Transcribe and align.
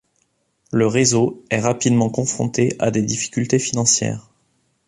Le 0.71 0.87
réseau 0.87 1.43
est 1.51 1.59
rapidement 1.59 2.09
confronté 2.09 2.75
à 2.79 2.89
des 2.89 3.03
difficultés 3.03 3.59
financières. 3.59 4.31